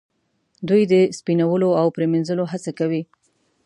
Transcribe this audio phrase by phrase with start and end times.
[0.69, 3.01] دوی د سپینولو او پریمینځلو هڅه کوي.